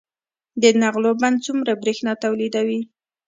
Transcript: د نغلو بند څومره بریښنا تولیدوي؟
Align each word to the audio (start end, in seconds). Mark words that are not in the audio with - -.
د 0.61 0.63
نغلو 0.81 1.11
بند 1.21 1.37
څومره 1.45 1.71
بریښنا 1.81 2.13
تولیدوي؟ 2.23 2.81